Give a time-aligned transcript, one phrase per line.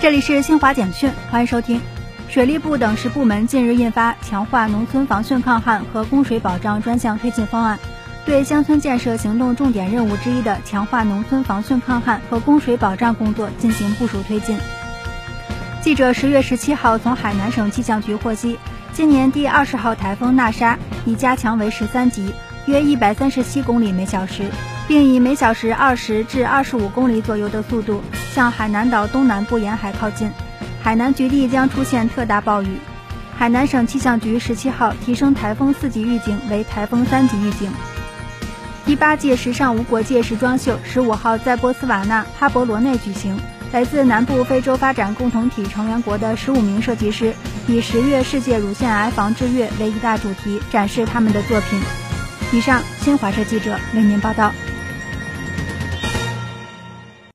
[0.00, 1.80] 这里是新华简讯，欢迎收听。
[2.28, 7.76] 水利部等十部门近日印发《强化农村防汛抗旱和供水保障专项推进方案》，
[8.24, 14.56] 对乡村建设行动重点任务之一的强化农村防汛抗旱和供水保障工作进行部署推进。
[15.82, 18.56] 记者十月十七号从海南省气象局获悉，
[18.92, 22.32] 今年第二十号台风纳沙已加强为十三级，
[22.66, 24.48] 约一百三十七公里每小时，
[24.86, 28.00] 并以每小时二十至二十五公里左右的速度
[28.34, 30.30] 向海南岛东南部沿海靠近。
[30.82, 32.78] 海南局地将出现特大暴雨。
[33.36, 37.70] 海南省气象局十七号提升台风四级预警为台风三级预警。
[38.84, 43.38] 第八届时尚无国界时装秀十五号在波斯瓦纳哈伯罗内举行，
[43.70, 47.34] 来自南部非洲发展共同体成员国的十五名设计师
[47.66, 51.78] 以“十月世界乳腺癌防治月”为一大主题，展示他们的作品。
[52.50, 54.54] 以上，新华社记者为您报道。